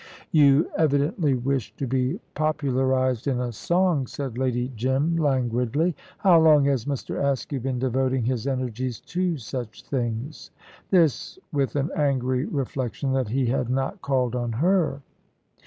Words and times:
"You 0.31 0.67
evidently 0.75 1.35
wish 1.35 1.75
to 1.75 1.85
be 1.85 2.19
popularised 2.33 3.27
in 3.27 3.39
a 3.39 3.51
song," 3.51 4.07
said 4.07 4.35
Lady 4.35 4.71
Jim, 4.75 5.15
languidly. 5.15 5.95
"How 6.17 6.41
long 6.41 6.65
has 6.65 6.85
Mr. 6.85 7.23
Askew 7.23 7.59
been 7.59 7.77
devoting 7.77 8.23
his 8.23 8.47
energies 8.47 8.99
to 9.01 9.37
such 9.37 9.83
things?" 9.83 10.49
This 10.89 11.37
with 11.53 11.75
an 11.75 11.91
angry 11.95 12.45
reflection 12.45 13.13
that 13.13 13.27
he 13.27 13.45
had 13.45 13.69
not 13.69 14.01
called 14.01 14.35
on 14.35 14.53
her. 14.53 15.03